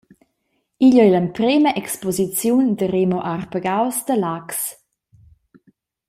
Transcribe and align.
Igl 0.85 0.99
ei 1.03 1.11
l’emprema 1.11 1.71
exposiziun 1.81 2.65
da 2.77 2.85
Remo 2.93 3.19
Arpagaus 3.35 3.97
da 4.07 4.15
Laax. 4.23 4.49